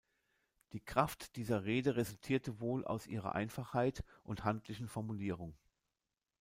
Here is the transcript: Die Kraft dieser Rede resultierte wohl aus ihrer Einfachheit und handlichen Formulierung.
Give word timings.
Die 0.73 0.79
Kraft 0.79 1.35
dieser 1.35 1.63
Rede 1.65 1.95
resultierte 1.95 2.59
wohl 2.59 2.83
aus 2.85 3.05
ihrer 3.05 3.35
Einfachheit 3.35 4.03
und 4.23 4.43
handlichen 4.43 4.87
Formulierung. 4.87 5.53